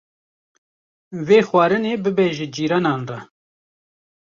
Vê 1.27 1.39
xwarinê 1.49 1.93
bibe 2.03 2.27
ji 2.37 2.47
cîranan 2.55 3.01
re. 3.09 3.19